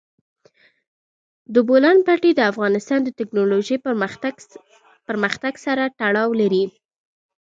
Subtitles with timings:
[1.53, 3.77] د بولان پټي د افغانستان د تکنالوژۍ
[5.13, 6.65] پرمختګ سره تړاو لري.